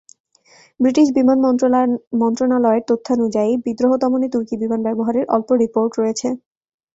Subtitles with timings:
[0.79, 1.37] British বিমান
[2.21, 6.27] মন্ত্রণালয়ের তথ্যানুযায়ী বিদ্রোহ দমনে তুর্কি বিমান ব্যবহারের অল্প রিপোর্ট রয়েছে।